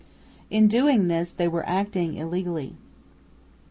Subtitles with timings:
[0.49, 2.75] In doing this they were acting illegally.